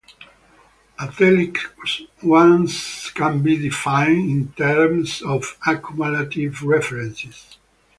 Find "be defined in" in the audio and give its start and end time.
3.43-4.51